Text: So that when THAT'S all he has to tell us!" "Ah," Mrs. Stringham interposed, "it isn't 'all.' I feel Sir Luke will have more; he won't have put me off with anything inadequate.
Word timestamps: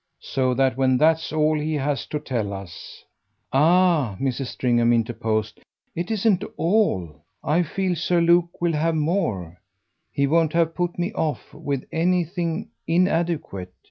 So 0.19 0.55
that 0.55 0.77
when 0.77 0.97
THAT'S 0.97 1.31
all 1.31 1.59
he 1.59 1.75
has 1.75 2.07
to 2.07 2.19
tell 2.19 2.53
us!" 2.53 3.05
"Ah," 3.53 4.17
Mrs. 4.19 4.47
Stringham 4.47 4.91
interposed, 4.91 5.59
"it 5.95 6.09
isn't 6.09 6.43
'all.' 6.57 7.21
I 7.43 7.61
feel 7.61 7.95
Sir 7.95 8.19
Luke 8.19 8.59
will 8.59 8.73
have 8.73 8.95
more; 8.95 9.61
he 10.11 10.25
won't 10.25 10.53
have 10.53 10.73
put 10.73 10.97
me 10.97 11.13
off 11.13 11.53
with 11.53 11.85
anything 11.91 12.69
inadequate. 12.87 13.71